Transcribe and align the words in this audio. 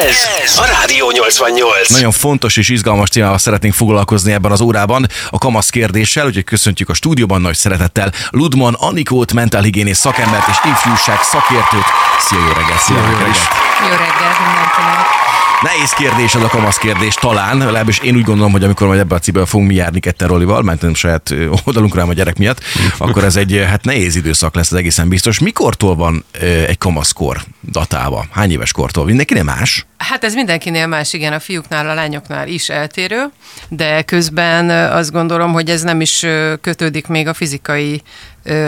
Ez 0.00 0.58
a 0.58 0.64
Rádió 0.64 1.10
88. 1.10 1.88
Nagyon 1.88 2.10
fontos 2.10 2.56
és 2.56 2.68
izgalmas 2.68 3.08
témával 3.08 3.38
szeretnénk 3.38 3.74
foglalkozni 3.74 4.32
ebben 4.32 4.52
az 4.52 4.60
órában 4.60 5.06
a 5.30 5.38
kamasz 5.38 5.68
kérdéssel, 5.68 6.26
úgyhogy 6.26 6.44
köszöntjük 6.44 6.88
a 6.88 6.94
stúdióban 6.94 7.40
nagy 7.40 7.56
szeretettel 7.56 8.12
Ludman 8.30 8.74
Anikót, 8.74 9.32
mentálhigiénész 9.32 9.98
szakembert 9.98 10.48
és 10.48 10.56
ifjúság 10.70 11.22
szakértőt. 11.22 11.86
Szia, 12.18 12.38
jó 12.38 12.52
reggelt! 12.52 12.80
Szia, 12.80 12.96
jó 12.96 13.02
reggelt! 13.02 13.36
Jó 13.80 13.88
reggelt 13.88 14.38
mindenkinek! 14.46 15.19
Nehéz 15.62 15.90
kérdés 15.90 16.34
ez 16.34 16.42
a 16.42 16.48
kamasz 16.48 16.78
kérdés, 16.78 17.14
talán, 17.14 17.58
legalábbis 17.58 17.98
én 17.98 18.14
úgy 18.14 18.22
gondolom, 18.22 18.52
hogy 18.52 18.64
amikor 18.64 18.86
majd 18.86 19.00
ebbe 19.00 19.14
a 19.14 19.18
ciből 19.18 19.46
fogunk 19.46 19.68
mi 19.68 19.74
járni 19.74 20.00
ketten 20.00 20.28
Rolival, 20.28 20.62
mert 20.62 20.80
nem 20.80 20.94
saját 20.94 21.34
oldalunkra, 21.64 22.02
a 22.02 22.12
gyerek 22.12 22.38
miatt, 22.38 22.60
akkor 22.98 23.24
ez 23.24 23.36
egy 23.36 23.64
hát 23.68 23.84
nehéz 23.84 24.16
időszak 24.16 24.54
lesz, 24.54 24.70
ez 24.70 24.78
egészen 24.78 25.08
biztos. 25.08 25.38
Mikortól 25.38 25.96
van 25.96 26.24
egy 26.66 26.78
kamaszkor 26.78 27.40
datába? 27.70 28.26
Hány 28.30 28.50
éves 28.50 28.72
kortól? 28.72 29.04
Mindenkinek 29.04 29.44
más? 29.44 29.86
Hát 29.96 30.24
ez 30.24 30.34
mindenkinél 30.34 30.86
más, 30.86 31.12
igen, 31.12 31.32
a 31.32 31.40
fiúknál, 31.40 31.88
a 31.88 31.94
lányoknál 31.94 32.48
is 32.48 32.68
eltérő, 32.68 33.24
de 33.68 34.02
közben 34.02 34.70
azt 34.70 35.12
gondolom, 35.12 35.52
hogy 35.52 35.70
ez 35.70 35.82
nem 35.82 36.00
is 36.00 36.26
kötődik 36.60 37.06
még 37.06 37.28
a 37.28 37.34
fizikai 37.34 38.02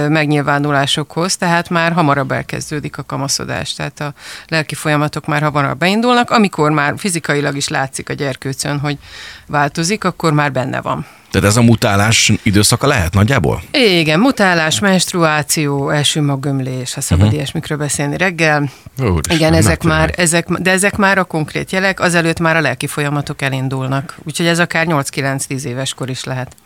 megnyilvánulásokhoz, 0.09 1.37
tehát 1.37 1.69
már 1.69 1.93
hamarabb 1.93 2.33
elkezdődik 2.33 2.99
a 2.99 3.03
kamaszodás, 3.03 3.73
tehát 3.75 4.01
a 4.01 4.15
lelki 4.49 4.75
folyamatok 4.75 5.27
már 5.27 5.43
hamarabb 5.43 5.79
beindulnak, 5.79 6.31
amikor 6.31 6.71
már 6.71 6.95
fizikailag 6.97 7.57
is 7.57 7.69
látszik 7.69 8.09
a 8.09 8.13
gyerkőcön, 8.13 8.79
hogy 8.79 8.99
változik, 9.47 10.05
akkor 10.05 10.33
már 10.33 10.53
benne 10.53 10.81
van. 10.81 11.07
Tehát 11.33 11.49
ez 11.49 11.57
a 11.57 11.63
mutálás 11.63 12.33
időszaka 12.43 12.87
lehet 12.87 13.15
nagyjából? 13.15 13.63
Igen, 13.71 14.21
mutálás, 14.21 14.79
menstruáció, 14.79 15.91
első 15.91 16.23
maggömlés, 16.23 16.95
ha 16.95 17.01
szabad 17.01 17.23
uh-huh. 17.23 17.37
ilyesmikről 17.37 17.79
beszélni 17.79 18.17
reggel. 18.17 18.71
Úristen, 18.99 19.37
Igen, 19.37 19.55
ezek 19.55 19.83
már, 19.83 20.13
ezek, 20.17 20.49
de 20.49 20.71
ezek 20.71 20.97
már 20.97 21.19
a 21.19 21.25
konkrét 21.25 21.73
jelek, 21.73 22.01
azelőtt 22.01 22.39
már 22.39 22.57
a 22.57 22.61
lelki 22.61 22.87
folyamatok 22.87 23.43
elindulnak. 23.43 24.17
Úgyhogy 24.25 24.47
ez 24.47 24.59
akár 24.59 24.87
8-9-10 24.89 25.63
éves 25.63 25.95
kor 25.95 26.11
is 26.11 26.25
lehet. 26.25 26.57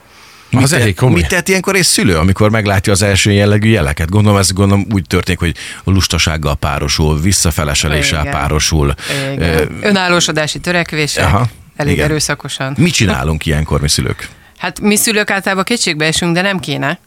Az 0.52 0.72
elég 0.72 0.94
komoly. 0.94 1.14
Mit 1.14 1.28
tett 1.28 1.48
ilyenkor 1.48 1.74
egy 1.74 1.84
szülő, 1.84 2.16
amikor 2.16 2.50
meglátja 2.50 2.92
az 2.92 3.02
első 3.02 3.32
jellegű 3.32 3.68
jeleket? 3.68 4.10
Gondolom 4.10 4.38
ez 4.38 4.52
gondolom 4.52 4.86
úgy 4.92 5.04
történik, 5.06 5.38
hogy 5.40 5.56
lustasággal 5.84 6.54
párosul, 6.54 7.20
visszafeleseléssel 7.20 8.20
Igen. 8.20 8.32
párosul. 8.32 8.94
Ö, 9.10 9.32
Igen. 9.32 9.78
Önállósodási 9.82 10.58
törekvések, 10.58 11.24
Aha, 11.24 11.46
elég 11.76 11.92
igen. 11.92 12.04
erőszakosan. 12.04 12.74
Mit 12.78 12.92
csinálunk 12.92 13.46
ilyenkor 13.46 13.80
mi 13.80 13.88
szülők? 13.88 14.28
Hát 14.58 14.80
mi 14.80 14.96
szülők 14.96 15.30
általában 15.30 15.64
kétségbe 15.64 16.06
esünk, 16.06 16.34
de 16.34 16.40
nem 16.40 16.58
kéne, 16.58 16.98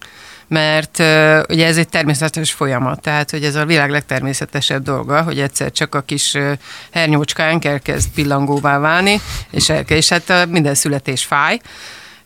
mert 0.47 0.99
uh, 0.99 1.39
ugye 1.49 1.65
ez 1.65 1.77
egy 1.77 1.89
természetes 1.89 2.51
folyamat, 2.51 3.01
tehát 3.01 3.31
hogy 3.31 3.43
ez 3.43 3.55
a 3.55 3.65
világ 3.65 3.89
legtermészetesebb 3.89 4.83
dolga, 4.83 5.21
hogy 5.21 5.39
egyszer 5.39 5.71
csak 5.71 5.95
a 5.95 6.01
kis 6.01 6.33
uh, 6.33 6.51
hernyócskánk 6.91 7.65
elkezd 7.65 8.09
pillangóvá 8.15 8.79
válni, 8.79 9.21
és, 9.51 9.69
elke, 9.69 9.95
és 9.95 10.09
hát 10.09 10.29
uh, 10.29 10.47
minden 10.47 10.75
születés 10.75 11.23
fáj, 11.23 11.59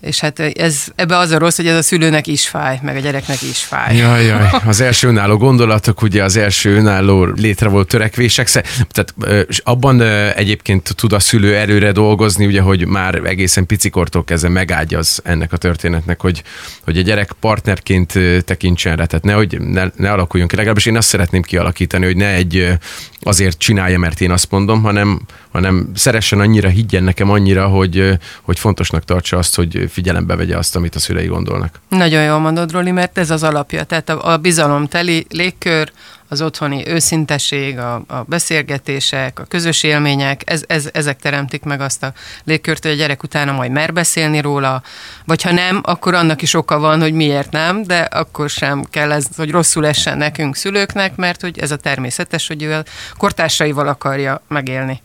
és 0.03 0.19
hát 0.19 0.39
ez, 0.39 0.83
ebbe 0.95 1.17
az 1.17 1.31
a 1.31 1.37
rossz, 1.37 1.55
hogy 1.55 1.67
ez 1.67 1.75
a 1.75 1.81
szülőnek 1.81 2.27
is 2.27 2.47
fáj, 2.47 2.79
meg 2.81 2.95
a 2.95 2.99
gyereknek 2.99 3.41
is 3.41 3.63
fáj. 3.63 3.97
Jaj, 3.97 4.25
jaj, 4.25 4.49
az 4.65 4.81
első 4.81 5.07
önálló 5.07 5.37
gondolatok, 5.37 6.01
ugye 6.01 6.23
az 6.23 6.35
első 6.35 6.75
önálló 6.75 7.23
létrevolt 7.25 7.87
törekvések, 7.87 8.47
sze- 8.47 8.67
tehát 8.89 9.13
abban 9.63 10.01
egyébként 10.35 10.95
tud 10.95 11.13
a 11.13 11.19
szülő 11.19 11.55
erőre 11.55 11.91
dolgozni, 11.91 12.45
ugye, 12.45 12.61
hogy 12.61 12.85
már 12.85 13.15
egészen 13.15 13.65
picikortól 13.65 14.23
kezdve 14.23 14.49
megágyaz 14.49 15.21
ennek 15.23 15.53
a 15.53 15.57
történetnek, 15.57 16.21
hogy, 16.21 16.43
hogy 16.83 16.97
a 16.97 17.01
gyerek 17.01 17.31
partnerként 17.39 18.13
tekintsen 18.45 18.95
rá, 18.95 19.05
tehát 19.05 19.25
nehogy 19.25 19.59
ne, 19.59 19.85
ne 19.95 20.11
alakuljon 20.11 20.47
ki, 20.47 20.55
legalábbis 20.55 20.85
én 20.85 20.97
azt 20.97 21.07
szeretném 21.07 21.41
kialakítani, 21.41 22.05
hogy 22.05 22.15
ne 22.15 22.29
egy 22.29 22.77
azért 23.21 23.57
csinálja, 23.57 23.99
mert 23.99 24.21
én 24.21 24.31
azt 24.31 24.51
mondom, 24.51 24.81
hanem, 24.81 25.21
hanem 25.51 25.89
szeressen 25.95 26.39
annyira, 26.39 26.69
higgyen 26.69 27.03
nekem 27.03 27.29
annyira, 27.29 27.67
hogy, 27.67 28.19
hogy 28.41 28.59
fontosnak 28.59 29.05
tartsa 29.05 29.37
azt, 29.37 29.55
hogy 29.55 29.89
figyelembe 29.93 30.35
vegye 30.35 30.57
azt, 30.57 30.75
amit 30.75 30.95
a 30.95 30.99
szülei 30.99 31.27
gondolnak. 31.27 31.79
Nagyon 31.89 32.23
jól 32.23 32.39
mondod, 32.39 32.71
Roli, 32.71 32.91
mert 32.91 33.17
ez 33.17 33.29
az 33.29 33.43
alapja. 33.43 33.83
Tehát 33.83 34.09
a, 34.09 34.31
a 34.31 34.37
bizalomteli 34.37 35.25
légkör, 35.29 35.91
az 36.27 36.41
otthoni 36.41 36.87
őszinteség, 36.87 37.77
a, 37.77 37.93
a 37.93 38.23
beszélgetések, 38.25 39.39
a 39.39 39.43
közös 39.43 39.83
élmények, 39.83 40.41
ez, 40.45 40.63
ez, 40.67 40.89
ezek 40.93 41.19
teremtik 41.19 41.63
meg 41.63 41.81
azt 41.81 42.03
a 42.03 42.13
légkört, 42.43 42.83
hogy 42.83 42.91
a 42.91 42.95
gyerek 42.95 43.23
utána 43.23 43.51
majd 43.51 43.71
mer 43.71 43.93
beszélni 43.93 44.41
róla, 44.41 44.83
vagy 45.25 45.41
ha 45.41 45.51
nem, 45.51 45.81
akkor 45.83 46.13
annak 46.13 46.41
is 46.41 46.53
oka 46.53 46.79
van, 46.79 47.01
hogy 47.01 47.13
miért 47.13 47.51
nem, 47.51 47.83
de 47.83 47.99
akkor 47.99 48.49
sem 48.49 48.83
kell 48.83 49.11
ez, 49.11 49.25
hogy 49.35 49.51
rosszul 49.51 49.87
essen 49.87 50.17
nekünk 50.17 50.55
szülőknek, 50.55 51.15
mert 51.15 51.41
hogy 51.41 51.59
ez 51.59 51.71
a 51.71 51.75
természetes, 51.75 52.47
hogy 52.47 52.63
ő 52.63 52.73
a 52.73 52.83
kortársaival 53.17 53.87
akarja 53.87 54.41
megélni 54.47 55.01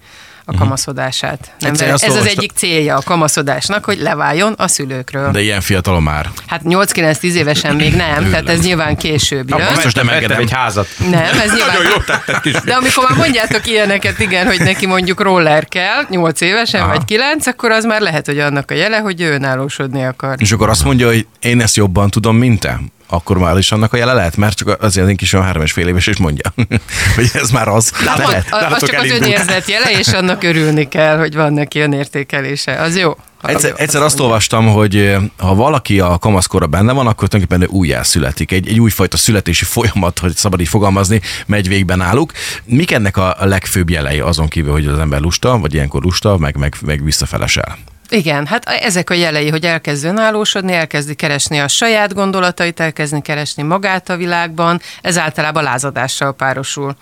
a 0.49 0.59
kamaszodását. 0.59 1.53
Nem, 1.59 1.75
ez 1.79 2.17
az 2.17 2.27
egyik 2.27 2.53
célja 2.53 2.97
a 2.97 3.03
kamaszodásnak, 3.05 3.85
hogy 3.85 3.99
leváljon 4.01 4.55
a 4.57 4.69
szülőkről. 4.69 5.31
De 5.31 5.41
ilyen 5.41 5.61
fiatalon 5.61 6.03
már. 6.03 6.31
Hát 6.47 6.61
8-9-10 6.65 7.23
évesen 7.23 7.77
még 7.77 7.95
nem, 7.95 8.31
tehát 8.31 8.49
ez 8.49 8.61
nyilván 8.61 8.97
később 8.97 9.49
jön. 9.49 9.69
Biztos 9.75 9.93
nem 9.93 10.09
engedem. 10.09 10.39
egy 10.41 10.53
házat. 10.53 10.89
Nem, 11.11 11.39
ez 11.41 11.53
nyilván... 11.57 12.63
De 12.65 12.75
amikor 12.75 13.05
már 13.09 13.19
mondjátok 13.19 13.67
ilyeneket, 13.67 14.19
igen, 14.19 14.47
hogy 14.47 14.61
neki 14.61 14.87
mondjuk 14.87 15.21
roller 15.21 15.69
kell, 15.69 16.05
8 16.09 16.41
évesen 16.41 16.81
Aha. 16.81 16.91
vagy 16.91 17.05
9, 17.05 17.47
akkor 17.47 17.71
az 17.71 17.85
már 17.85 18.01
lehet, 18.01 18.27
hogy 18.27 18.39
annak 18.39 18.71
a 18.71 18.75
jele, 18.75 18.97
hogy 18.97 19.21
ő 19.21 19.33
önállósodni 19.33 20.05
akar. 20.05 20.35
És 20.39 20.53
akkor 20.53 20.69
azt 20.69 20.85
mondja, 20.85 21.07
hogy 21.07 21.27
én 21.41 21.61
ezt 21.61 21.77
jobban 21.77 22.11
tudom, 22.11 22.37
mint 22.37 22.61
te? 22.61 22.81
Akkor 23.11 23.39
már 23.39 23.59
is 23.59 23.73
annak 23.73 23.93
a 23.93 23.97
jele 23.97 24.13
lehet, 24.13 24.37
mert 24.37 24.57
csak 24.57 24.83
azért 24.83 25.09
én 25.09 25.17
kis 25.17 25.33
olyan 25.33 25.47
három 25.47 25.63
és 25.63 25.73
fél 25.73 25.89
éves, 25.89 26.07
és 26.07 26.17
mondja, 26.17 26.53
hogy 27.17 27.31
ez 27.33 27.51
már 27.51 27.69
az. 27.69 27.93
Az, 27.99 28.05
Lehet. 28.05 28.47
az 28.51 28.61
Látok, 28.61 28.79
csak 28.79 28.89
az 28.89 28.95
elindult. 28.95 29.23
önérzet 29.23 29.69
jele, 29.69 29.91
és 29.91 30.07
annak 30.07 30.43
örülni 30.43 30.89
kell, 30.89 31.19
hogy 31.19 31.35
van 31.35 31.53
neki 31.53 31.81
önértékelése. 31.81 32.73
Az 32.73 32.97
jó. 32.97 33.17
Egyszer, 33.43 33.73
egyszer 33.77 34.03
azt 34.03 34.21
olvastam, 34.21 34.67
hogy 34.67 34.97
eh, 34.97 35.23
ha 35.37 35.55
valaki 35.55 36.01
a 36.01 36.19
kamaszkorra 36.19 36.67
benne 36.67 36.93
van, 36.93 37.07
akkor 37.07 37.29
tulajdonképpen 37.29 37.75
ő 37.75 37.79
újjászületik. 37.79 38.53
Egy, 38.53 38.69
egy 38.69 38.81
újfajta 38.81 39.17
születési 39.17 39.65
folyamat, 39.65 40.19
hogy 40.19 40.37
szabad 40.37 40.61
így 40.61 40.69
fogalmazni, 40.69 41.21
megy 41.47 41.69
végbe 41.69 41.95
náluk. 41.95 42.33
Mik 42.65 42.93
ennek 42.93 43.17
a 43.17 43.37
a 43.39 43.47
legfőbb 43.47 43.91
jelei 43.91 44.21
azon 44.21 44.49
kívül, 44.49 44.73
hogy 44.73 44.87
az 44.87 44.99
ember 44.99 45.21
lusta, 45.21 45.59
vagy 45.59 45.75
ilyenkor 45.75 46.03
lusta, 46.03 46.37
meg, 46.37 46.57
meg, 46.57 46.75
meg 46.81 47.05
visszafelesel? 47.05 47.79
Igen, 48.11 48.47
hát 48.47 48.65
ezek 48.69 49.11
a 49.11 49.15
jelei, 49.15 49.49
hogy 49.49 49.65
elkezd 49.65 50.05
önállósodni, 50.05 50.73
elkezdi 50.73 51.15
keresni 51.15 51.61
a 51.61 51.69
saját 51.69 52.15
gondolatait, 52.15 52.81
elkezdi 52.81 53.21
keresni 53.21 53.63
magát 53.63 54.09
a 54.09 54.17
világban, 54.17 54.81
ez 55.03 55.19
általában 55.19 55.63
lázadással 55.63 56.33
párosul 56.33 56.97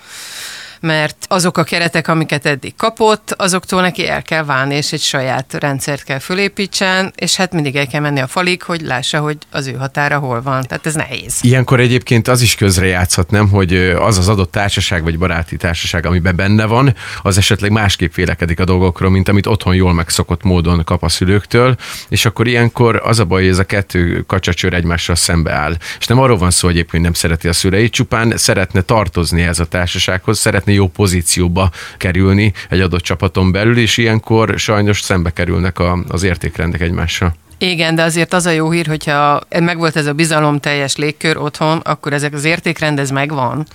mert 0.81 1.17
azok 1.29 1.59
a 1.59 1.63
keretek, 1.63 2.09
amiket 2.09 2.47
eddig 2.47 2.77
kapott, 2.77 3.35
azoktól 3.39 3.81
neki 3.81 4.09
el 4.09 4.23
kell 4.23 4.45
válni, 4.45 4.75
és 4.75 4.93
egy 4.93 5.01
saját 5.01 5.55
rendszert 5.55 6.05
kell 6.05 6.19
fölépítsen, 6.19 7.13
és 7.17 7.37
hát 7.37 7.53
mindig 7.53 7.77
el 7.77 7.87
kell 7.87 8.01
menni 8.01 8.21
a 8.21 8.27
falig, 8.27 8.63
hogy 8.63 8.81
lássa, 8.81 9.19
hogy 9.19 9.37
az 9.51 9.67
ő 9.67 9.73
határa 9.73 10.19
hol 10.19 10.43
van. 10.43 10.63
Tehát 10.63 10.87
ez 10.87 10.95
nehéz. 10.95 11.39
Ilyenkor 11.41 11.81
egyébként 11.81 12.29
az 12.29 12.41
is 12.41 12.55
közrejátszhat, 12.55 13.31
nem, 13.31 13.49
hogy 13.49 13.75
az 13.99 14.19
az 14.19 14.29
adott 14.29 14.51
társaság 14.51 15.03
vagy 15.03 15.19
baráti 15.19 15.57
társaság, 15.57 16.07
amiben 16.07 16.37
benne 16.37 16.65
van, 16.65 16.95
az 17.23 17.39
esetleg 17.39 17.71
másképp 17.71 18.15
vélekedik 18.15 18.61
a 18.61 18.65
dolgokról, 18.65 19.11
mint 19.11 19.29
amit 19.29 19.47
otthon 19.47 19.75
jól 19.75 19.93
megszokott 19.93 20.43
módon 20.43 20.85
kap 20.85 21.03
a 21.03 21.09
szülőktől, 21.09 21.77
és 22.09 22.25
akkor 22.25 22.47
ilyenkor 22.47 23.01
az 23.05 23.19
a 23.19 23.25
baj, 23.25 23.41
hogy 23.43 23.51
ez 23.51 23.59
a 23.59 23.65
kettő 23.65 24.25
kacsacsőr 24.27 24.75
egymással 24.75 25.15
szembe 25.15 25.53
áll. 25.53 25.77
És 25.99 26.07
nem 26.07 26.19
arról 26.19 26.39
van 26.39 26.51
szó 26.51 26.69
egyébként, 26.69 27.03
nem 27.03 27.13
szereti 27.13 27.49
a 27.49 27.53
szüleit, 27.53 27.93
csupán 27.93 28.37
szeretne 28.37 28.81
tartozni 28.81 29.43
ez 29.43 29.59
a 29.59 29.65
társasághoz, 29.65 30.39
szeretne 30.66 30.72
jó 30.72 30.88
pozícióba 30.88 31.71
kerülni 31.97 32.53
egy 32.69 32.81
adott 32.81 33.00
csapaton 33.00 33.53
belül, 33.53 33.78
és 33.78 33.97
ilyenkor 33.97 34.59
sajnos 34.59 35.00
szembe 35.00 35.31
kerülnek 35.31 35.78
a, 35.78 35.99
az 36.09 36.22
értékrendek 36.22 36.81
egymással. 36.81 37.34
Igen, 37.59 37.94
de 37.94 38.03
azért 38.03 38.32
az 38.32 38.47
a 38.47 38.50
jó 38.50 38.71
hír, 38.71 38.87
hogyha 38.87 39.41
megvolt 39.60 39.97
ez 39.97 40.06
a 40.06 40.12
bizalomteljes 40.12 40.97
légkör 40.97 41.37
otthon, 41.37 41.78
akkor 41.78 42.12
ezek 42.12 42.34
az 42.34 42.44
értékrend, 42.44 42.99
ez 42.99 43.10
megvan. 43.10 43.66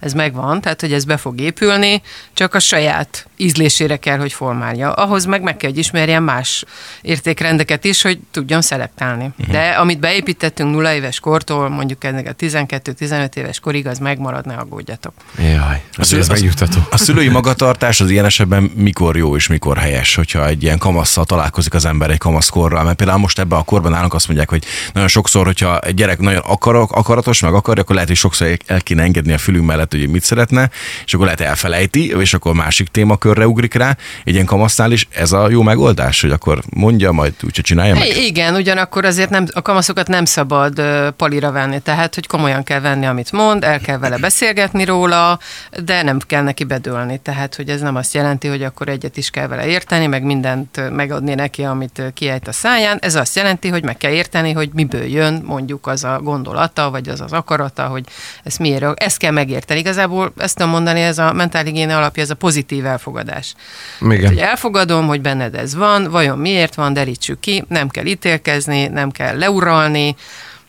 Ez 0.00 0.12
megvan, 0.12 0.60
tehát 0.60 0.80
hogy 0.80 0.92
ez 0.92 1.04
be 1.04 1.16
fog 1.16 1.40
épülni, 1.40 2.02
csak 2.32 2.54
a 2.54 2.58
saját 2.58 3.26
ízlésére 3.36 3.96
kell, 3.96 4.18
hogy 4.18 4.32
formálja. 4.32 4.92
Ahhoz 4.92 5.24
meg 5.24 5.42
meg 5.42 5.56
kell, 5.56 5.70
hogy 5.70 5.78
ismerjen 5.78 6.22
más 6.22 6.64
értékrendeket 7.02 7.84
is, 7.84 8.02
hogy 8.02 8.18
tudjon 8.30 8.62
szelektálni. 8.62 9.30
Uh-huh. 9.38 9.54
De 9.54 9.68
amit 9.68 9.98
beépítettünk 9.98 10.70
nulla 10.70 10.92
éves 10.92 11.20
kortól, 11.20 11.68
mondjuk 11.68 12.04
ennek 12.04 12.28
a 12.28 12.34
12-15 12.34 13.36
éves 13.36 13.60
korig, 13.60 13.86
az 13.86 13.98
megmarad, 13.98 14.46
ne 14.46 14.54
aggódjatok. 14.54 15.12
Jaj, 15.38 15.82
az 15.92 16.12
ez 16.12 16.28
megnyugtató. 16.28 16.78
A 16.90 16.96
szülői 16.96 17.28
magatartás 17.28 18.00
az 18.00 18.10
ilyen 18.10 18.24
esetben 18.24 18.62
mikor 18.62 19.16
jó 19.16 19.36
és 19.36 19.46
mikor 19.46 19.76
helyes, 19.76 20.14
hogyha 20.14 20.46
egy 20.46 20.62
ilyen 20.62 20.78
kamasszal 20.78 21.24
találkozik 21.24 21.74
az 21.74 21.84
ember 21.84 22.10
egy 22.10 22.18
kamaszkorral. 22.18 22.84
Mert 22.84 22.96
például 22.96 23.18
most 23.18 23.38
ebben 23.38 23.58
a 23.58 23.62
korban 23.62 23.90
nálunk 23.90 24.14
azt 24.14 24.26
mondják, 24.26 24.48
hogy 24.48 24.64
nagyon 24.92 25.08
sokszor, 25.08 25.44
hogyha 25.44 25.78
egy 25.78 25.94
gyerek 25.94 26.18
nagyon 26.18 26.42
akarok, 26.44 26.92
akaratos, 26.92 27.40
meg 27.40 27.54
akarja, 27.54 27.82
akkor 27.82 27.94
lehet, 27.94 28.10
hogy 28.10 28.18
sokszor 28.18 28.56
el 28.66 28.80
kéne 28.80 29.02
engedni 29.02 29.32
a 29.32 29.38
fülünk 29.38 29.66
mellett 29.66 29.90
hogy 29.90 30.08
mit 30.08 30.22
szeretne, 30.22 30.70
és 31.04 31.14
akkor 31.14 31.24
lehet 31.24 31.40
elfelejti, 31.40 32.14
és 32.20 32.34
akkor 32.34 32.54
másik 32.54 32.88
témakörre 33.26 33.46
ugrik 33.46 33.74
rá. 33.74 33.96
Egy 34.24 34.34
ilyen 34.34 34.46
kamasznál 34.46 34.92
is 34.92 35.08
ez 35.10 35.32
a 35.32 35.50
jó 35.50 35.62
megoldás, 35.62 36.20
hogy 36.20 36.30
akkor 36.30 36.62
mondja, 36.74 37.12
majd 37.12 37.34
úgyse 37.42 37.62
csinálja 37.62 37.94
meg. 37.94 38.16
Igen, 38.16 38.54
ugyanakkor 38.54 39.04
azért 39.04 39.30
nem, 39.30 39.46
a 39.52 39.62
kamaszokat 39.62 40.08
nem 40.08 40.24
szabad 40.24 40.82
palira 41.16 41.50
venni, 41.50 41.80
tehát 41.80 42.14
hogy 42.14 42.26
komolyan 42.26 42.62
kell 42.62 42.80
venni, 42.80 43.06
amit 43.06 43.32
mond, 43.32 43.64
el 43.64 43.80
kell 43.80 43.98
vele 43.98 44.16
beszélgetni 44.16 44.84
róla, 44.84 45.38
de 45.84 46.02
nem 46.02 46.18
kell 46.26 46.42
neki 46.42 46.64
bedőlni. 46.64 47.18
Tehát, 47.18 47.54
hogy 47.54 47.68
ez 47.68 47.80
nem 47.80 47.96
azt 47.96 48.14
jelenti, 48.14 48.48
hogy 48.48 48.62
akkor 48.62 48.88
egyet 48.88 49.16
is 49.16 49.30
kell 49.30 49.46
vele 49.46 49.66
érteni, 49.66 50.06
meg 50.06 50.22
mindent 50.22 50.90
megadni 50.90 51.34
neki, 51.34 51.62
amit 51.62 52.02
kiejt 52.14 52.48
a 52.48 52.52
száján. 52.52 52.98
Ez 53.00 53.14
azt 53.14 53.36
jelenti, 53.36 53.68
hogy 53.68 53.84
meg 53.84 53.96
kell 53.96 54.12
érteni, 54.12 54.52
hogy 54.52 54.70
miből 54.72 55.04
jön 55.04 55.42
mondjuk 55.44 55.86
az 55.86 56.04
a 56.04 56.20
gondolata, 56.22 56.90
vagy 56.90 57.08
az 57.08 57.20
az 57.20 57.32
akarata, 57.32 57.86
hogy 57.86 58.04
ezt 58.44 58.58
miért. 58.58 58.74
Ezt 58.76 59.18
kell 59.18 59.30
megérteni. 59.30 59.80
Igazából 59.80 60.32
ezt 60.36 60.56
tudom 60.56 60.70
mondani, 60.70 61.00
ez 61.00 61.18
a 61.18 61.32
mentálhigiéne 61.32 61.96
alapja, 61.96 62.22
ez 62.22 62.30
a 62.30 62.34
pozitív 62.34 62.86
elfogadás. 62.86 63.15
Igen. 64.00 64.28
Hogy 64.28 64.38
elfogadom, 64.38 65.06
hogy 65.06 65.20
benned 65.20 65.54
ez 65.54 65.74
van, 65.74 66.10
vajon 66.10 66.38
miért 66.38 66.74
van, 66.74 66.92
derítsük 66.92 67.40
ki, 67.40 67.64
nem 67.68 67.88
kell 67.88 68.04
ítélkezni, 68.04 68.86
nem 68.86 69.10
kell 69.10 69.38
leuralni, 69.38 70.16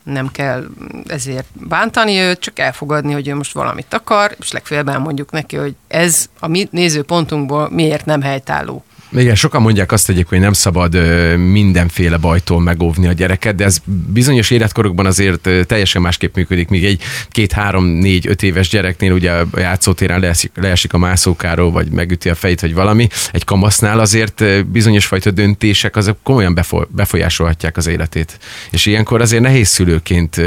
nem 0.02 0.30
kell 0.30 0.64
ezért 1.06 1.46
bántani 1.52 2.18
őt, 2.18 2.40
csak 2.40 2.58
elfogadni, 2.58 3.12
hogy 3.12 3.28
ő 3.28 3.34
most 3.34 3.52
valamit 3.52 3.94
akar, 3.94 4.36
és 4.40 4.52
legfeljebb 4.52 4.88
elmondjuk 4.88 5.30
neki, 5.30 5.56
hogy 5.56 5.74
ez 5.88 6.26
a 6.40 6.46
mi 6.46 6.68
nézőpontunkból 6.70 7.68
miért 7.70 8.04
nem 8.04 8.22
helytálló. 8.22 8.84
Igen, 9.12 9.34
sokan 9.34 9.62
mondják 9.62 9.92
azt 9.92 10.08
egyébként, 10.08 10.30
hogy 10.30 10.40
nem 10.40 10.52
szabad 10.52 10.96
mindenféle 11.36 12.16
bajtól 12.16 12.60
megóvni 12.60 13.06
a 13.06 13.12
gyereket, 13.12 13.54
de 13.54 13.64
ez 13.64 13.78
bizonyos 14.12 14.50
életkorokban 14.50 15.06
azért 15.06 15.48
teljesen 15.66 16.02
másképp 16.02 16.36
működik, 16.36 16.68
míg 16.68 16.84
egy 16.84 17.02
két, 17.30 17.52
három, 17.52 17.84
négy, 17.84 18.26
öt 18.26 18.42
éves 18.42 18.68
gyereknél 18.68 19.12
ugye 19.12 19.32
a 19.32 19.46
játszótéren 19.56 20.20
leesik, 20.20 20.50
leesik 20.54 20.92
a 20.92 20.98
mászókáról, 20.98 21.70
vagy 21.70 21.90
megüti 21.90 22.28
a 22.28 22.34
fejét, 22.34 22.60
vagy 22.60 22.74
valami. 22.74 23.08
Egy 23.32 23.44
kamasznál 23.44 24.00
azért 24.00 24.66
bizonyos 24.66 25.06
fajta 25.06 25.30
döntések 25.30 25.96
azok 25.96 26.18
komolyan 26.22 26.54
befo- 26.54 26.88
befolyásolhatják 26.90 27.76
az 27.76 27.86
életét. 27.86 28.38
És 28.70 28.86
ilyenkor 28.86 29.20
azért 29.20 29.42
nehéz 29.42 29.68
szülőként 29.68 30.40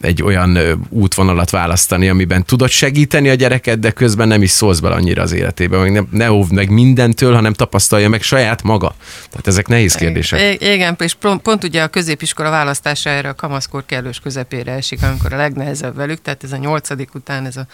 egy 0.00 0.22
olyan 0.22 0.58
útvonalat 0.88 1.50
választani, 1.50 2.08
amiben 2.08 2.44
tudod 2.44 2.68
segíteni 2.68 3.28
a 3.28 3.34
gyereket, 3.34 3.78
de 3.78 3.90
közben 3.90 4.28
nem 4.28 4.42
is 4.42 4.50
szólsz 4.50 4.78
bele 4.78 4.94
annyira 4.94 5.22
az 5.22 5.32
életébe, 5.32 5.78
meg 5.78 5.92
nem, 5.92 6.08
ne 6.10 6.32
óvd 6.32 6.52
meg 6.52 6.70
mindentől, 6.70 7.34
hanem 7.34 7.52
tapasztalja 7.68 8.08
meg 8.08 8.22
saját 8.22 8.62
maga. 8.62 8.94
Tehát 9.30 9.46
ezek 9.46 9.66
nehéz 9.66 9.94
kérdések. 9.94 10.62
Igen, 10.62 10.96
és 10.98 11.14
pont, 11.14 11.42
pont 11.42 11.64
ugye 11.64 11.82
a 11.82 11.88
középiskola 11.88 12.50
választása 12.50 13.10
erre 13.10 13.28
a 13.28 13.34
kamaszkor 13.34 13.86
kellős 13.86 14.20
közepére 14.20 14.72
esik, 14.72 15.02
amikor 15.02 15.32
a 15.32 15.36
legnehezebb 15.36 15.96
velük, 15.96 16.22
tehát 16.22 16.44
ez 16.44 16.52
a 16.52 16.56
nyolcadik 16.56 17.14
után 17.14 17.46
ez 17.46 17.56
a, 17.56 17.66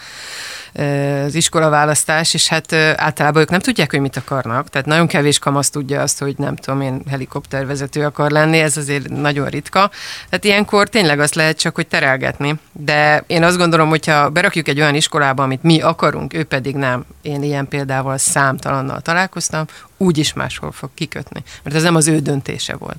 az 1.25 1.35
iskola 1.35 1.69
választás, 1.69 2.33
és 2.33 2.47
hát 2.47 2.73
általában 2.73 3.41
ők 3.41 3.49
nem 3.49 3.59
tudják, 3.59 3.91
hogy 3.91 3.99
mit 3.99 4.17
akarnak, 4.17 4.69
tehát 4.69 4.87
nagyon 4.87 5.07
kevés 5.07 5.39
kamasz 5.39 5.69
tudja 5.69 6.01
azt, 6.01 6.19
hogy 6.19 6.35
nem 6.37 6.55
tudom 6.55 6.81
én 6.81 7.01
helikoptervezető 7.09 8.03
akar 8.05 8.31
lenni, 8.31 8.59
ez 8.59 8.77
azért 8.77 9.09
nagyon 9.09 9.47
ritka. 9.47 9.91
Tehát 10.29 10.43
ilyenkor 10.43 10.89
tényleg 10.89 11.19
azt 11.19 11.35
lehet 11.35 11.57
csak, 11.57 11.75
hogy 11.75 11.87
terelgetni. 11.87 12.55
De 12.71 13.23
én 13.27 13.43
azt 13.43 13.57
gondolom, 13.57 13.89
hogyha 13.89 14.29
berakjuk 14.29 14.67
egy 14.67 14.79
olyan 14.79 14.95
iskolába, 14.95 15.43
amit 15.43 15.63
mi 15.63 15.81
akarunk, 15.81 16.33
ő 16.33 16.43
pedig 16.43 16.75
nem. 16.75 17.05
Én 17.21 17.43
ilyen 17.43 17.67
példával 17.67 18.17
számtalannal 18.17 19.01
találkoztam, 19.01 19.65
úgyis 19.97 20.33
máshol 20.33 20.71
fog 20.71 20.89
kikötni. 20.93 21.43
Mert 21.63 21.75
ez 21.75 21.83
nem 21.83 21.95
az 21.95 22.07
ő 22.07 22.19
döntése 22.19 22.75
volt. 22.75 22.97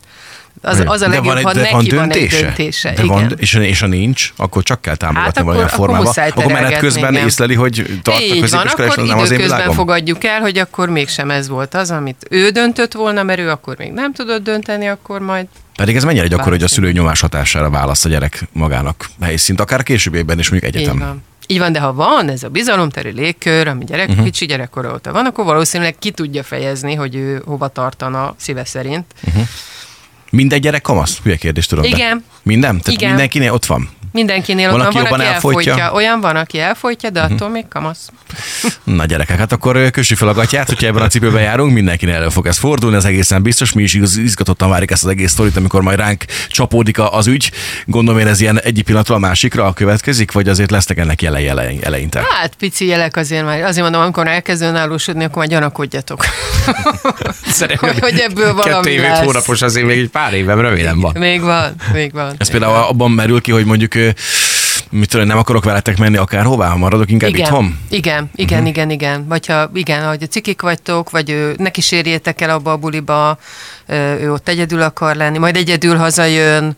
Az, 0.67 0.83
az 0.87 1.01
a 1.01 1.09
de 1.09 1.15
legjobb, 1.15 1.25
van, 1.25 1.37
egy, 1.37 1.45
ha 1.45 1.53
de 1.53 1.61
neki 1.61 1.73
van 1.73 1.85
van, 1.85 2.09
döntése? 2.09 2.37
egy 2.37 2.43
döntése. 2.43 2.89
De 2.89 3.03
igen. 3.03 3.07
van, 3.07 3.35
és, 3.37 3.55
és 3.55 3.81
ha 3.81 3.87
nincs, 3.87 4.33
akkor 4.37 4.63
csak 4.63 4.81
kell 4.81 4.97
támogatni 4.97 5.27
Hát 5.27 5.39
valamilyen 5.39 5.69
akkor 5.69 5.79
formában. 5.79 6.13
Akkor 6.31 6.53
menet 6.53 6.79
közben 6.79 7.13
igen. 7.13 7.27
észleli, 7.27 7.55
hogy 7.55 8.01
tart 8.03 8.19
a 8.19 8.23
Így 8.23 8.29
van, 8.29 8.41
középiskolás, 8.41 8.73
akkor 8.73 8.99
az 8.99 9.09
nem 9.09 9.19
az 9.19 9.31
én 9.31 9.39
világom. 9.39 9.75
fogadjuk 9.75 10.25
el, 10.25 10.41
hogy 10.41 10.59
akkor 10.59 10.89
mégsem 10.89 11.31
ez 11.31 11.49
volt 11.49 11.75
az, 11.75 11.91
amit 11.91 12.27
ő 12.31 12.49
döntött 12.49 12.93
volna, 12.93 13.23
mert 13.23 13.39
ő 13.39 13.51
akkor 13.51 13.77
még 13.79 13.93
nem 13.93 14.13
tudott 14.13 14.43
dönteni, 14.43 14.87
akkor 14.87 15.21
majd 15.21 15.47
Pedig 15.77 15.97
ez 15.97 16.05
mennyire 16.05 16.27
gyakori, 16.27 16.51
hogy 16.51 16.63
a 16.63 16.69
szülő 16.69 16.93
nyomás 16.93 17.21
hatására 17.21 17.71
választ 17.71 18.05
a 18.05 18.09
gyerek 18.09 18.49
magának 18.53 19.09
helyszínt, 19.21 19.61
akár 19.61 19.83
későbbiekben 19.83 20.39
is 20.39 20.51
mondjuk 20.51 20.75
így 20.75 20.81
egyetem. 20.81 20.99
van. 20.99 21.23
Így 21.47 21.59
van, 21.59 21.73
de 21.73 21.81
ha 21.81 21.93
van 21.93 22.29
ez 22.29 22.43
a 22.43 22.49
bizalomterű 22.49 23.11
légkör, 23.11 23.69
ami 23.69 23.85
gyerek, 23.85 24.09
uh-huh. 24.09 24.25
kicsi 24.25 24.47
gyerekkora 24.47 24.93
óta 24.93 25.13
van, 25.13 25.27
akkor 25.27 25.45
valószínűleg 25.45 25.97
ki 25.99 26.11
tudja 26.11 26.43
fejezni, 26.43 26.95
hogy 26.95 27.15
ő 27.15 27.43
hova 27.45 27.69
tartana 27.69 28.35
szíve 28.37 28.65
szerint. 28.65 29.05
Mindegy 30.37 30.61
gyerek 30.61 30.83
kamasz? 30.83 31.21
Hülye 31.23 31.37
kérdést 31.37 31.69
tudom. 31.69 31.85
Igen. 31.85 32.19
De. 32.19 32.25
Minden? 32.43 32.81
Tehát 32.81 33.01
Igen. 33.01 33.09
mindenkinél 33.09 33.53
ott 33.53 33.67
van? 33.67 33.89
Mindenkinél 34.17 34.71
Van, 34.71 34.81
aki 34.81 34.95
van, 34.95 35.03
jobban 35.03 35.21
aki 35.21 35.29
elfolytja. 35.29 35.73
Mhm. 35.73 35.81
elfolytja. 35.81 36.07
Olyan 36.09 36.21
van, 36.21 36.37
aki 36.37 36.59
elfolytja, 36.61 37.11
de 37.11 37.21
attól 37.21 37.49
még 37.49 37.69
kamasz. 37.69 38.09
Na 38.85 39.05
gyerekek, 39.05 39.39
hát 39.39 39.53
akkor 39.53 39.91
kössük 39.91 40.17
fel 40.19 40.29
a 40.29 40.33
gatyát, 40.33 40.69
hogyha 40.69 40.87
ebben 40.87 41.03
a 41.03 41.07
cipőben 41.07 41.43
járunk, 41.43 41.73
mindenkinek 41.73 42.15
elő 42.15 42.29
fog 42.29 42.47
ez 42.47 42.59
fordulni, 42.59 42.97
ez 42.97 43.05
egészen 43.05 43.43
biztos. 43.43 43.73
Mi 43.73 43.83
is 43.83 43.95
iz- 43.95 44.17
izgatottan 44.17 44.69
várjuk 44.71 44.91
ezt 44.91 45.05
az 45.05 45.11
egész 45.11 45.31
sztorit, 45.31 45.57
amikor 45.57 45.83
majd 45.83 45.99
ránk 45.99 46.25
csapódik 46.49 46.99
az 46.99 47.27
ügy. 47.27 47.51
Gondolom 47.85 48.21
én 48.21 48.27
ez 48.27 48.41
ilyen 48.41 48.61
egyik 48.61 48.85
pillanatról 48.85 49.17
a 49.17 49.21
másikra 49.21 49.73
következik, 49.73 50.33
vagy 50.33 50.49
azért 50.49 50.71
lesznek 50.71 50.99
ennek 50.99 51.23
jelei 51.23 51.49
elein, 51.49 51.81
eleinte? 51.83 52.23
Hát 52.41 52.55
pici 52.55 52.87
jelek 52.87 53.17
azért 53.17 53.45
már, 53.45 53.61
azért 53.63 53.83
mondom, 53.83 54.01
amikor 54.01 54.27
elkezd 54.27 54.63
önállósodni, 54.63 55.25
akkor 55.25 55.37
már 55.39 55.49
gyanakodjatok. 55.49 56.25
hogy, 57.79 57.99
hogy 57.99 58.19
ebből 58.19 58.55
Kettő 58.55 58.71
valami 58.71 58.91
év, 58.91 59.01
lesz. 59.01 59.19
hónapos 59.25 59.63
azért 59.63 59.87
még 59.87 59.99
egy 59.99 60.09
pár 60.09 60.35
évem 60.35 60.61
remélem 60.61 61.01
van. 61.01 61.15
Még 61.19 61.41
van, 61.41 61.75
még 61.93 62.13
van. 62.13 62.35
Ez 62.39 62.51
például 62.51 62.75
abban 62.75 63.11
merül 63.11 63.41
ki, 63.41 63.51
hogy 63.51 63.65
mondjuk 63.65 63.95
mit 64.91 65.09
tudom, 65.09 65.27
nem 65.27 65.39
akarok 65.39 65.65
veletek 65.65 65.99
menni 65.99 66.17
akárhová, 66.17 66.69
ha 66.69 66.77
maradok 66.77 67.11
inkább 67.11 67.31
igen, 67.31 67.41
itthon? 67.41 67.79
igen, 67.89 68.31
igen, 68.35 68.59
uh-huh. 68.59 68.69
igen, 68.69 68.91
igen. 68.91 69.27
Vagy 69.29 69.47
ha 69.47 69.71
igen, 69.75 70.09
hogy 70.09 70.23
a 70.23 70.27
cikik 70.27 70.63
vagytok, 70.63 71.11
vagy 71.11 71.31
ő, 71.31 71.55
ne 71.59 71.71
kísérjétek 71.71 72.41
el 72.41 72.51
abba 72.51 72.73
a 72.73 72.77
buliba, 72.77 73.39
ő 74.21 74.33
ott 74.33 74.49
egyedül 74.49 74.83
akar 74.83 75.17
lenni, 75.17 75.39
majd 75.39 75.57
egyedül 75.57 75.97
hazajön, 75.97 76.77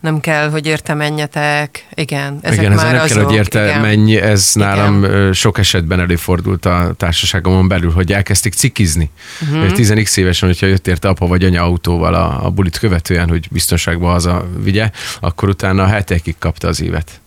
nem 0.00 0.20
kell, 0.20 0.50
hogy 0.50 0.66
érte 0.66 0.94
menjetek. 0.94 1.86
Igen, 1.94 2.38
ezek 2.42 2.58
igen, 2.58 2.72
már 2.72 2.92
nem 2.92 3.02
azok. 3.02 3.16
kell, 3.16 3.24
hogy 3.24 3.34
érte 3.34 3.64
igen. 3.64 3.80
menj, 3.80 4.16
ez 4.16 4.52
Igen. 4.54 4.68
nálam 4.68 5.32
sok 5.32 5.58
esetben 5.58 6.00
előfordult 6.00 6.66
a 6.66 6.94
társaságomon 6.96 7.68
belül, 7.68 7.90
hogy 7.90 8.12
elkezdték 8.12 8.52
cikizni. 8.52 9.10
Mhm. 9.40 9.60
Uh-huh. 9.60 9.78
10x 9.78 10.16
évesen, 10.16 10.48
hogyha 10.48 10.66
jött 10.66 10.86
érte 10.86 11.08
apa 11.08 11.26
vagy 11.26 11.44
anya 11.44 11.62
autóval 11.62 12.14
a, 12.14 12.44
a 12.44 12.50
bulit 12.50 12.78
követően, 12.78 13.28
hogy 13.28 13.46
biztonságba 13.50 14.10
haza 14.10 14.46
vigye, 14.62 14.90
akkor 15.20 15.48
utána 15.48 15.86
hetekig 15.86 16.34
kapta 16.38 16.68
az 16.68 16.82
évet. 16.82 17.20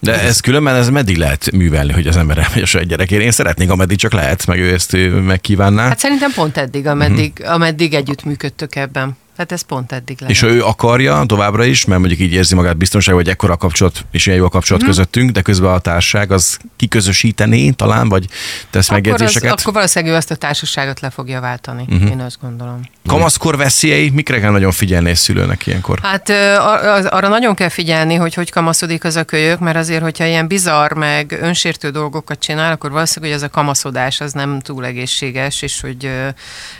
De 0.00 0.22
ez 0.22 0.40
különben 0.40 0.74
ez 0.74 0.88
meddig 0.88 1.16
lehet 1.16 1.50
művelni, 1.52 1.92
hogy 1.92 2.06
az 2.06 2.16
ember 2.16 2.38
elmegy 2.38 2.62
a 2.62 2.66
saját 2.66 2.88
gyerekért? 2.88 3.22
Én 3.22 3.30
szeretnék, 3.30 3.70
ameddig 3.70 3.98
csak 3.98 4.12
lehet, 4.12 4.46
meg 4.46 4.58
ő 4.58 4.72
ezt 4.72 4.96
megkívánná. 5.24 5.88
Hát 5.88 5.98
szerintem 5.98 6.32
pont 6.34 6.56
eddig, 6.56 6.86
ameddig, 6.86 7.32
uh-huh. 7.38 7.54
ameddig 7.54 7.94
együttműködtök 7.94 8.76
ebben. 8.76 9.16
Tehát 9.38 9.52
ez 9.52 9.62
pont 9.62 9.92
eddig 9.92 10.16
lehet. 10.20 10.34
És 10.34 10.40
ha 10.40 10.46
ő 10.46 10.62
akarja 10.62 11.24
továbbra 11.26 11.64
is, 11.64 11.84
mert 11.84 12.00
mondjuk 12.00 12.20
így 12.20 12.32
érzi 12.32 12.54
magát 12.54 12.76
biztonságban, 12.76 13.22
hogy 13.22 13.32
ekkora 13.32 13.52
a 13.52 13.56
kapcsolat, 13.56 14.04
és 14.10 14.26
ilyen 14.26 14.38
jó 14.38 14.44
a 14.44 14.48
kapcsolat 14.48 14.82
uh-huh. 14.82 14.96
közöttünk, 14.96 15.30
de 15.30 15.42
közben 15.42 15.72
a 15.72 15.78
társaság 15.78 16.32
az 16.32 16.58
kiközösítené 16.76 17.70
talán, 17.70 18.08
vagy 18.08 18.26
tesz 18.70 18.90
akkor, 18.90 18.98
az, 18.98 19.10
megjegyzéseket? 19.10 19.60
akkor 19.60 19.72
valószínűleg 19.72 20.14
ő 20.14 20.16
azt 20.16 20.30
a 20.30 20.34
társaságot 20.34 21.00
le 21.00 21.10
fogja 21.10 21.40
váltani. 21.40 21.84
Uh-huh. 21.88 22.10
Én 22.10 22.20
azt 22.20 22.38
gondolom. 22.40 22.80
Kamaszkor 23.06 23.56
veszélyei, 23.56 24.10
mikre 24.10 24.40
kell 24.40 24.50
nagyon 24.50 24.70
figyelni 24.70 25.10
egy 25.10 25.16
szülőnek 25.16 25.66
ilyenkor? 25.66 25.98
Hát 26.02 26.28
ar- 26.58 26.84
az- 26.84 27.06
arra 27.06 27.28
nagyon 27.28 27.54
kell 27.54 27.68
figyelni, 27.68 28.14
hogy 28.14 28.34
hogy 28.34 28.50
kamaszodik 28.50 29.04
az 29.04 29.16
a 29.16 29.24
kölyök, 29.24 29.58
mert 29.58 29.76
azért, 29.76 30.02
hogyha 30.02 30.24
ilyen 30.24 30.46
bizarr, 30.46 30.92
meg 30.92 31.38
önsértő 31.40 31.90
dolgokat 31.90 32.38
csinál, 32.38 32.72
akkor 32.72 32.90
valószínűleg, 32.90 33.34
hogy 33.34 33.42
ez 33.42 33.48
a 33.48 33.54
kamaszodás 33.54 34.20
az 34.20 34.32
nem 34.32 34.60
túl 34.60 34.84
egészséges, 34.84 35.62
és 35.62 35.80
hogy 35.80 36.10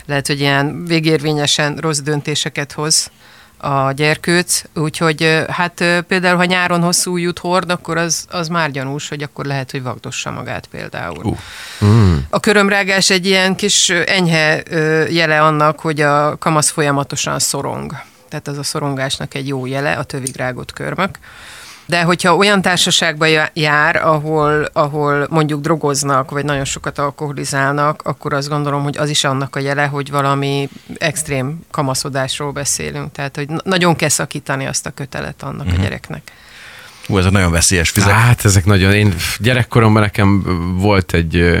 lehet, 0.05 0.27
hogy 0.27 0.39
ilyen 0.39 0.85
végérvényesen 0.85 1.75
rossz 1.75 1.99
döntéseket 2.49 2.71
hoz 2.71 3.11
a 3.57 3.91
gyerkőc, 3.91 4.61
úgyhogy 4.75 5.43
hát 5.49 5.83
például, 6.07 6.37
ha 6.37 6.45
nyáron 6.45 6.81
hosszú 6.81 7.11
ujjút 7.11 7.39
hord, 7.39 7.69
akkor 7.69 7.97
az, 7.97 8.25
az 8.29 8.47
már 8.47 8.71
gyanús, 8.71 9.09
hogy 9.09 9.23
akkor 9.23 9.45
lehet, 9.45 9.71
hogy 9.71 9.83
vagdossa 9.83 10.31
magát 10.31 10.67
például. 10.67 11.37
Uh. 11.79 12.17
A 12.29 12.39
körömrágás 12.39 13.09
egy 13.09 13.25
ilyen 13.25 13.55
kis 13.55 13.89
enyhe 13.89 14.63
jele 15.09 15.41
annak, 15.41 15.79
hogy 15.79 16.01
a 16.01 16.37
kamasz 16.37 16.69
folyamatosan 16.69 17.39
szorong. 17.39 17.93
Tehát 18.29 18.47
az 18.47 18.57
a 18.57 18.63
szorongásnak 18.63 19.33
egy 19.33 19.47
jó 19.47 19.65
jele, 19.65 19.93
a 19.93 20.03
tövig 20.03 20.35
rágott 20.35 20.73
körmök. 20.73 21.19
De 21.89 22.03
hogyha 22.03 22.35
olyan 22.35 22.61
társaságba 22.61 23.25
já- 23.25 23.51
jár, 23.53 23.95
ahol, 23.95 24.69
ahol 24.73 25.27
mondjuk 25.29 25.61
drogoznak, 25.61 26.31
vagy 26.31 26.45
nagyon 26.45 26.65
sokat 26.65 26.97
alkoholizálnak, 26.97 28.01
akkor 28.03 28.33
azt 28.33 28.49
gondolom, 28.49 28.83
hogy 28.83 28.97
az 28.97 29.09
is 29.09 29.23
annak 29.23 29.55
a 29.55 29.59
jele, 29.59 29.85
hogy 29.85 30.11
valami 30.11 30.69
extrém 30.97 31.59
kamaszodásról 31.71 32.51
beszélünk. 32.51 33.11
Tehát, 33.11 33.35
hogy 33.35 33.47
na- 33.49 33.61
nagyon 33.63 33.95
kell 33.95 34.09
szakítani 34.09 34.65
azt 34.67 34.85
a 34.85 34.91
kötelet 34.91 35.43
annak 35.43 35.65
Mhm. 35.65 35.79
a 35.79 35.81
gyereknek. 35.81 36.31
Hú, 37.09 37.17
ezek 37.17 37.31
nagyon 37.31 37.51
veszélyes 37.51 37.89
fizek. 37.89 38.09
Hát 38.09 38.45
ezek 38.45 38.65
nagyon, 38.65 38.93
én 38.93 39.13
gyerekkoromban 39.39 40.01
nekem 40.01 40.43
volt 40.77 41.13
egy 41.13 41.59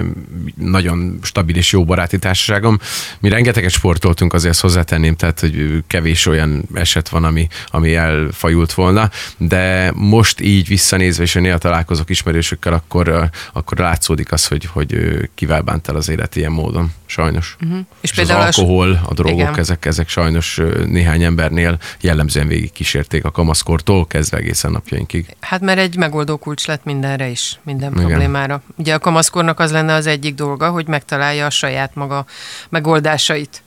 nagyon 0.55 1.19
stabil 1.21 1.55
és 1.55 1.71
jó 1.71 1.85
baráti 1.85 2.19
társaságom. 2.19 2.79
Mi 3.19 3.29
rengeteget 3.29 3.71
sportoltunk, 3.71 4.33
azért 4.33 4.51
ezt 4.51 4.61
hozzátenném, 4.61 5.15
tehát 5.15 5.39
hogy 5.39 5.83
kevés 5.87 6.25
olyan 6.25 6.63
eset 6.73 7.09
van, 7.09 7.23
ami, 7.23 7.47
ami 7.67 7.95
elfajult 7.95 8.73
volna, 8.73 9.09
de 9.37 9.91
most 9.95 10.41
így 10.41 10.67
visszanézve, 10.67 11.23
és 11.23 11.33
néha 11.33 11.57
találkozok 11.57 12.09
ismerősökkel, 12.09 12.73
akkor, 12.73 13.29
akkor 13.53 13.77
látszódik 13.77 14.31
az, 14.31 14.45
hogy, 14.45 14.65
hogy 14.65 14.97
kivel 15.35 15.61
bánt 15.61 15.87
el 15.87 15.95
az 15.95 16.09
élet 16.09 16.35
ilyen 16.35 16.51
módon, 16.51 16.91
sajnos. 17.05 17.55
Uh-huh. 17.61 17.79
És 18.01 18.09
És, 18.09 18.15
például 18.15 18.41
a 18.41 18.47
az 18.47 18.57
alkohol, 18.57 19.01
a 19.05 19.13
drogok, 19.13 19.39
Igen. 19.39 19.57
ezek, 19.59 19.85
ezek 19.85 20.09
sajnos 20.09 20.61
néhány 20.85 21.23
embernél 21.23 21.77
jellemzően 22.01 22.47
végig 22.47 22.71
kísérték 22.71 23.25
a 23.25 23.31
kamaszkortól 23.31 24.07
kezdve 24.07 24.37
egészen 24.37 24.71
napjainkig. 24.71 25.35
Hát 25.41 25.61
mert 25.61 25.79
egy 25.79 25.97
megoldó 25.97 26.37
kulcs 26.37 26.67
lett 26.67 26.83
mindenre 26.83 27.27
is, 27.27 27.59
minden 27.63 27.91
Igen. 27.91 28.05
problémára. 28.05 28.61
Ugye 28.77 28.93
a 28.93 28.99
kamaszkornak 28.99 29.59
az 29.59 29.71
lenne 29.71 29.93
az 29.93 30.07
egyik 30.07 30.35
dolga, 30.35 30.69
hogy 30.69 30.87
megtalálja 30.87 31.45
a 31.45 31.49
saját 31.49 31.95
maga 31.95 32.25
megoldásait. 32.69 33.63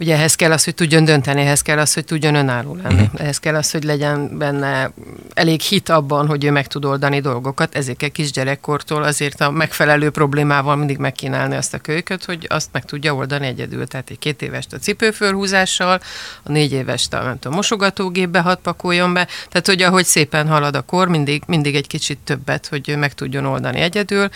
Ugye 0.00 0.14
ehhez 0.14 0.34
kell 0.34 0.52
az, 0.52 0.64
hogy 0.64 0.74
tudjon 0.74 1.04
dönteni, 1.04 1.40
ehhez 1.40 1.62
kell 1.62 1.78
az, 1.78 1.94
hogy 1.94 2.04
tudjon 2.04 2.34
önálló 2.34 2.78
lenni. 2.82 3.02
Uh-huh. 3.02 3.20
Ehhez 3.20 3.38
kell 3.38 3.54
az, 3.54 3.70
hogy 3.70 3.84
legyen 3.84 4.38
benne 4.38 4.90
elég 5.34 5.60
hit 5.60 5.88
abban, 5.88 6.26
hogy 6.26 6.44
ő 6.44 6.50
meg 6.50 6.66
tud 6.66 6.84
oldani 6.84 7.20
dolgokat. 7.20 7.74
Ezért 7.74 7.98
kell 7.98 8.08
kisgyerekkortól 8.08 9.02
azért 9.02 9.40
a 9.40 9.50
megfelelő 9.50 10.10
problémával 10.10 10.76
mindig 10.76 10.98
megkínálni 10.98 11.54
azt 11.56 11.74
a 11.74 11.78
kölyköt, 11.78 12.24
hogy 12.24 12.46
azt 12.48 12.68
meg 12.72 12.84
tudja 12.84 13.14
oldani 13.14 13.46
egyedül. 13.46 13.86
Tehát 13.86 14.10
egy 14.10 14.18
két 14.18 14.42
évest 14.42 14.72
a 14.72 14.78
cipőfölhúzással, 14.78 16.00
a 16.42 16.52
négy 16.52 16.72
évest 16.72 17.14
a, 17.14 17.22
nem 17.22 17.38
tudom, 17.38 17.56
mosogatógépbe 17.56 18.40
hat 18.40 18.60
pakoljon 18.60 19.12
be. 19.12 19.26
Tehát, 19.48 19.66
hogy 19.66 19.82
ahogy 19.82 20.04
szépen 20.04 20.48
halad 20.48 20.76
a 20.76 20.82
kor, 20.82 21.08
mindig, 21.08 21.42
mindig 21.46 21.74
egy 21.74 21.86
kicsit 21.86 22.18
többet, 22.18 22.66
hogy 22.66 22.88
ő 22.88 22.96
meg 22.96 23.14
tudjon 23.14 23.46
oldani 23.46 23.80
egyedül, 23.80 24.28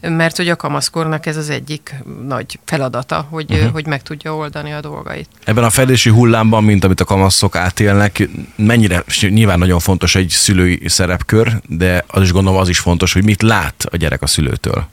mert 0.00 0.36
hogy 0.36 0.48
a 0.48 0.56
kamaszkornak 0.56 1.26
ez 1.26 1.36
az 1.36 1.50
egyik 1.50 1.94
nagy 2.26 2.58
feladata, 2.64 3.26
hogy, 3.30 3.52
uh-huh. 3.52 3.72
hogy 3.72 3.86
meg 3.86 4.02
tudja 4.02 4.34
oldani 4.34 4.72
a 4.72 4.80
dolgait. 5.12 5.28
Ebben 5.44 5.64
a 5.64 5.70
fejlődési 5.70 6.10
hullámban, 6.10 6.64
mint 6.64 6.84
amit 6.84 7.00
a 7.00 7.04
kamaszok 7.04 7.56
átélnek, 7.56 8.28
mennyire, 8.56 9.04
nyilván 9.20 9.58
nagyon 9.58 9.78
fontos 9.78 10.14
egy 10.14 10.28
szülői 10.28 10.82
szerepkör, 10.86 11.60
de 11.66 12.04
az 12.06 12.22
is 12.22 12.32
gondolom 12.32 12.60
az 12.60 12.68
is 12.68 12.78
fontos, 12.78 13.12
hogy 13.12 13.24
mit 13.24 13.42
lát 13.42 13.86
a 13.90 13.96
gyerek 13.96 14.22
a 14.22 14.26
szülőtől. 14.26 14.86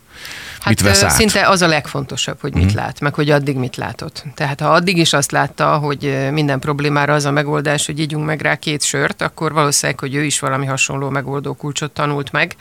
mit 0.65 0.81
vesz 0.81 1.03
át? 1.03 1.11
Szinte 1.11 1.47
az 1.47 1.61
a 1.61 1.67
legfontosabb, 1.67 2.37
hogy 2.41 2.53
mit 2.53 2.73
lát, 2.73 2.99
meg 2.99 3.13
hogy 3.13 3.29
addig 3.29 3.55
mit 3.55 3.75
látott. 3.75 4.25
Tehát 4.35 4.59
ha 4.59 4.69
addig 4.69 4.97
is 4.97 5.13
azt 5.13 5.31
látta, 5.31 5.77
hogy 5.77 6.29
minden 6.31 6.59
problémára 6.59 7.13
az 7.13 7.25
a 7.25 7.31
megoldás, 7.31 7.85
hogy 7.85 7.99
ígyunk 7.99 8.25
meg 8.25 8.41
rá 8.41 8.55
két 8.55 8.83
sört, 8.83 9.21
akkor 9.21 9.53
valószínűleg, 9.53 9.99
hogy 9.99 10.15
ő 10.15 10.23
is 10.23 10.39
valami 10.39 10.65
hasonló 10.65 11.09
megoldó 11.09 11.53
kulcsot 11.53 11.91
tanult 11.91 12.31
meg. 12.31 12.55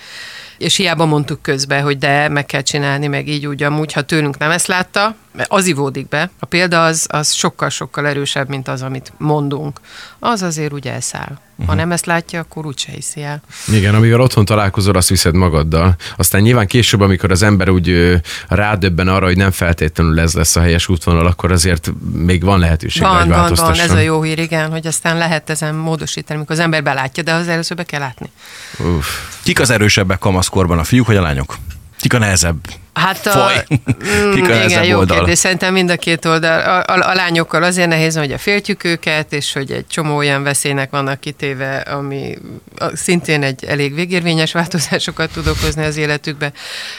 És 0.58 0.76
hiába 0.76 1.06
mondtuk 1.06 1.42
közben, 1.42 1.82
hogy 1.82 1.98
de, 1.98 2.28
meg 2.28 2.46
kell 2.46 2.62
csinálni, 2.62 3.06
meg 3.06 3.28
így 3.28 3.46
úgy 3.46 3.62
amúgy, 3.62 3.92
ha 3.92 4.02
tőlünk 4.02 4.38
nem 4.38 4.50
ezt 4.50 4.66
látta, 4.66 5.14
az 5.48 5.66
ivódik 5.66 6.08
be. 6.08 6.30
A 6.38 6.46
példa 6.46 6.84
az, 6.84 7.06
az 7.10 7.32
sokkal-sokkal 7.32 8.06
erősebb, 8.06 8.48
mint 8.48 8.68
az, 8.68 8.82
amit 8.82 9.12
mondunk. 9.18 9.80
Az 10.18 10.42
azért 10.42 10.72
úgy 10.72 10.88
elszáll. 10.88 11.38
Ha 11.66 11.74
nem 11.74 11.92
ezt 11.92 12.06
látja, 12.06 12.40
akkor 12.40 12.66
úgyse 12.66 12.92
hiszi 12.92 13.22
el. 13.22 13.42
Igen, 13.72 13.94
amivel 13.94 14.20
otthon 14.20 14.44
találkozol, 14.44 14.96
azt 14.96 15.08
viszed 15.08 15.34
magaddal. 15.34 15.96
Aztán 16.16 16.40
nyilván 16.40 16.66
később, 16.66 17.00
amikor 17.00 17.30
az 17.30 17.42
ember 17.42 17.68
úgy 17.68 18.20
rádöbben 18.48 19.08
arra, 19.08 19.26
hogy 19.26 19.36
nem 19.36 19.50
feltétlenül 19.50 20.20
ez 20.20 20.34
lesz 20.34 20.56
a 20.56 20.60
helyes 20.60 20.88
útvonal, 20.88 21.26
akkor 21.26 21.52
azért 21.52 21.92
még 22.12 22.44
van 22.44 22.58
lehetőség, 22.58 23.02
Van, 23.02 23.16
hogy 23.16 23.28
van, 23.28 23.52
van, 23.54 23.78
ez 23.78 23.90
a 23.90 23.98
jó 23.98 24.22
hír, 24.22 24.38
igen, 24.38 24.70
hogy 24.70 24.86
aztán 24.86 25.18
lehet 25.18 25.50
ezen 25.50 25.74
módosítani, 25.74 26.38
amikor 26.38 26.56
az 26.56 26.62
ember 26.62 26.82
belátja, 26.82 27.22
de 27.22 27.32
az 27.32 27.48
először 27.48 27.76
be 27.76 27.84
kell 27.84 28.00
látni. 28.00 28.30
Uff. 28.78 29.06
Kik 29.42 29.60
az 29.60 29.70
erősebbek 29.70 30.18
kamaszkorban, 30.18 30.78
a 30.78 30.84
fiúk 30.84 31.06
vagy 31.06 31.16
a 31.16 31.22
lányok? 31.22 31.56
Kik 32.08 32.20
a 32.20 32.24
nehezebb? 32.24 32.56
Hát 32.92 33.26
a, 33.26 33.30
Faj. 33.30 33.64
Mm, 34.24 34.32
Kik 34.32 34.48
a 34.48 34.64
igen, 34.64 34.84
jó 34.84 34.98
oldal? 34.98 35.16
kérdés. 35.16 35.38
Szerintem 35.38 35.72
mind 35.72 35.90
a 35.90 35.96
két 35.96 36.24
oldal. 36.24 36.60
A, 36.60 36.92
a, 36.92 37.10
a 37.10 37.14
lányokkal 37.14 37.62
azért 37.62 37.88
nehéz, 37.88 38.16
hogy 38.16 38.32
a 38.32 38.38
féltjük 38.38 38.84
őket, 38.84 39.32
és 39.32 39.52
hogy 39.52 39.70
egy 39.72 39.86
csomó 39.86 40.16
olyan 40.16 40.42
veszélynek 40.42 40.90
vannak 40.90 41.20
kitéve, 41.20 41.76
ami 41.76 42.38
szintén 42.94 43.42
egy 43.42 43.64
elég 43.64 43.94
végérvényes 43.94 44.52
változásokat 44.52 45.32
tud 45.32 45.46
okozni 45.46 45.84
az 45.84 45.96
életükbe. 45.96 46.52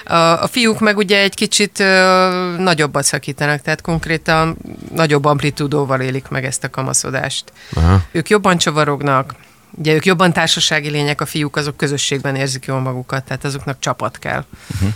A, 0.06 0.16
a 0.16 0.48
fiúk 0.48 0.80
meg 0.80 0.98
ugye 0.98 1.20
egy 1.20 1.36
kicsit 1.36 1.80
ö, 1.80 2.56
nagyobbat 2.58 3.04
szakítanak, 3.04 3.62
tehát 3.62 3.82
konkrétan 3.82 4.58
nagyobb 4.96 5.26
amplitúdóval 5.26 6.02
élik 6.02 6.28
meg 6.28 6.46
ezt 6.46 6.64
a 6.64 6.70
kamaszodást. 6.70 7.44
Aha. 7.74 8.02
Ők 8.12 8.30
jobban 8.30 8.58
csavarognak, 8.58 9.34
Ugye 9.72 9.94
ők 9.94 10.06
jobban 10.06 10.34
társasági 10.34 10.90
lények, 10.90 11.22
a 11.22 11.26
fiúk 11.26 11.56
azok 11.56 11.78
közösségben 11.78 12.36
érzik 12.36 12.66
jól 12.66 12.80
magukat, 12.80 13.24
tehát 13.24 13.44
azoknak 13.44 13.78
csapat 13.80 14.20
kell. 14.20 14.46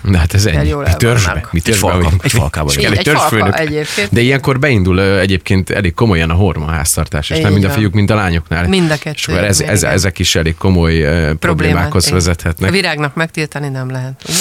De 0.04 0.18
hát 0.18 0.34
ez 0.34 0.46
ennyi. 0.46 0.68
jól 0.68 0.84
Mi 0.84 0.94
törzsbe? 0.98 1.48
Mi 1.52 1.58
Egy, 1.58 1.64
törzsbe 1.64 1.88
falka, 1.88 2.04
vagyunk. 2.04 2.24
egy 2.24 2.32
falkában. 2.32 2.74
Egy 2.78 2.84
egy 2.84 2.92
falka 2.94 3.12
törzsfőnök. 3.12 3.60
egyébként. 3.60 4.10
De 4.12 4.22
ilyenkor 4.22 4.60
beindul 4.60 5.02
egyébként 5.02 5.70
elég 5.70 5.94
komolyan 5.94 6.30
a 6.30 6.34
horma 6.34 6.66
háztartás, 6.66 7.30
és 7.30 7.38
Így 7.38 7.44
nem 7.44 7.52
mind 7.54 7.64
a 7.64 7.70
fiúk, 7.70 7.94
mind 7.94 8.12
a 8.12 8.16
lányoknál. 8.16 8.68
Mind 8.68 8.92
a 8.92 8.98
kettő, 8.98 9.16
És 9.16 9.28
akkor 9.28 9.44
ez, 9.44 9.62
ez, 9.62 9.84
ezek 9.84 10.20
is 10.20 10.36
elég 10.36 10.56
komoly 10.56 11.06
problémákhoz 11.40 12.04
igen. 12.04 12.18
vezethetnek. 12.18 12.70
A 12.70 12.74
virágnak 12.74 13.16
megtiltani 13.16 13.70
nem 13.70 13.92
lehet. 13.92 14.24
Ugye? 14.28 14.38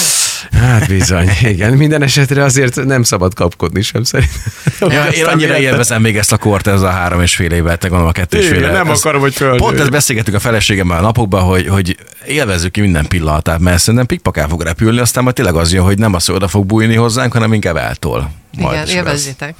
Hát 0.51 0.87
bizony, 0.87 1.29
igen. 1.41 1.73
Minden 1.73 2.01
esetre 2.01 2.43
azért 2.43 2.83
nem 2.85 3.03
szabad 3.03 3.33
kapkodni 3.33 3.81
sem 3.81 4.03
szerintem. 4.03 4.41
Ja, 4.79 5.05
én 5.05 5.25
annyira 5.25 5.57
élvezem 5.57 6.01
még 6.01 6.17
ezt 6.17 6.31
a 6.31 6.37
kort, 6.37 6.67
ez 6.67 6.81
a 6.81 6.89
három 6.89 7.21
és 7.21 7.35
fél 7.35 7.51
évet, 7.51 7.79
te 7.79 7.87
gondolom 7.87 8.09
a 8.09 8.17
kettő 8.19 8.37
és 8.37 8.47
fél 8.47 8.71
nem 8.71 8.89
Ez- 8.89 8.99
akarom, 8.99 9.21
hogy 9.21 9.33
földő. 9.33 9.57
Pont 9.57 9.79
ezt 9.79 9.91
beszélgettük 9.91 10.33
a 10.33 10.39
feleségemmel 10.39 10.97
a 10.97 11.01
napokban, 11.01 11.41
hogy, 11.43 11.67
hogy 11.67 11.97
élvezzük 12.27 12.71
ki 12.71 12.81
minden 12.81 13.07
pillanatát, 13.07 13.59
mert 13.59 13.79
szerintem 13.79 14.05
pikpak 14.05 14.37
el 14.37 14.47
fog 14.47 14.61
repülni, 14.61 14.99
aztán 14.99 15.23
majd 15.23 15.35
tényleg 15.35 15.55
az 15.55 15.73
jön, 15.73 15.83
hogy 15.83 15.97
nem 15.97 16.13
az, 16.13 16.25
hogy 16.25 16.35
oda 16.35 16.47
fog 16.47 16.65
bújni 16.65 16.95
hozzánk, 16.95 17.33
hanem 17.33 17.53
inkább 17.53 17.75
eltol. 17.75 18.31
Majd 18.57 18.87
Igen, 18.87 18.95
élvezzétek. 18.97 19.55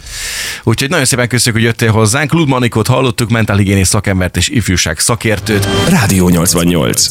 Úgyhogy 0.63 0.89
nagyon 0.89 1.05
szépen 1.05 1.27
köszönjük, 1.27 1.61
hogy 1.61 1.71
jöttél 1.71 1.91
hozzánk. 1.91 2.31
Lud 2.33 2.47
Manikot 2.47 2.87
hallottuk, 2.87 3.29
mentálhigiénész 3.29 3.87
szakembert 3.89 4.37
és 4.37 4.47
ifjúság 4.49 4.99
szakértőt. 4.99 5.67
Rádió 5.89 6.29
88. 6.29 7.09